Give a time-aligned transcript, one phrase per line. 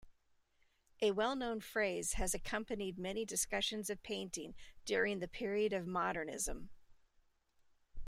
[1.03, 6.71] A well-known phrase has accompanied many discussions of painting during the period of modernism.